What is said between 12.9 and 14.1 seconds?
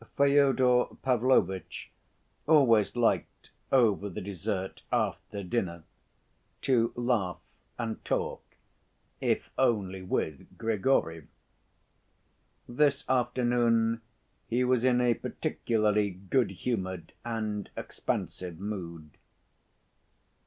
afternoon